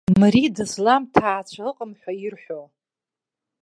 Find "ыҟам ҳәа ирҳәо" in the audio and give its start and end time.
1.69-2.61